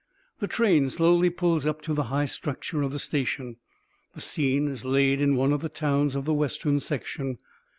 The 0.39 0.47
train 0.47 0.89
slowly 0.89 1.29
pulls 1.29 1.67
up 1.67 1.79
to 1.83 1.93
the 1.93 2.05
high 2.05 2.25
structure 2.25 2.81
of 2.81 2.91
the 2.91 2.97
station. 2.97 3.57
The 4.15 4.21
scene 4.21 4.67
is 4.67 4.83
laid 4.83 5.21
in 5.21 5.35
one 5.35 5.53
of 5.53 5.61
the 5.61 5.69
towns 5.69 6.15
of 6.15 6.25
the 6.25 6.33
Western 6.33 6.79
section. 6.79 7.37